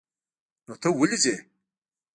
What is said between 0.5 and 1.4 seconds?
نو ته ولې ځې؟